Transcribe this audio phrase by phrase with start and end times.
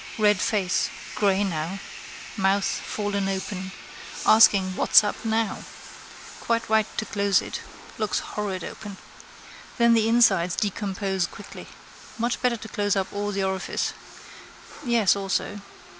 [0.17, 1.77] Red face: grey now.
[2.35, 3.71] Mouth fallen open.
[4.25, 5.59] Asking what's up now.
[6.39, 7.61] Quite right to close it.
[7.99, 8.97] Looks horrid open.
[9.77, 11.67] Then the insides decompose quickly.
[12.17, 13.93] Much better to close up all the orifices.
[14.83, 15.61] Yes, also.